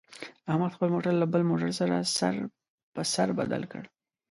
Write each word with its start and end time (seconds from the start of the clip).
احمد 0.51 0.71
خپل 0.75 0.89
موټر 0.95 1.13
له 1.21 1.25
بل 1.33 1.41
موټر 1.49 1.69
سره 1.79 1.95
سر 2.17 2.35
په 2.93 3.01
سر 3.13 3.27
بدل 3.39 3.63
کړ. 3.71 3.83